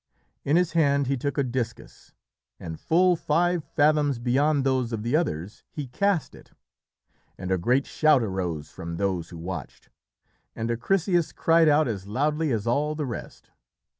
[0.43, 2.11] In his hand he took a discus,
[2.59, 6.53] and full five fathoms beyond those of the others he cast it,
[7.37, 9.89] and a great shout arose from those who watched,
[10.55, 13.51] and Acrisius cried out as loudly as all the rest.